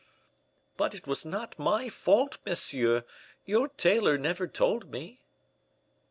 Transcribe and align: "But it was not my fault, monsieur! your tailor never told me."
"But 0.77 0.95
it 0.95 1.05
was 1.05 1.27
not 1.27 1.59
my 1.59 1.87
fault, 1.87 2.39
monsieur! 2.43 3.05
your 3.45 3.67
tailor 3.67 4.17
never 4.17 4.47
told 4.47 4.89
me." 4.89 5.19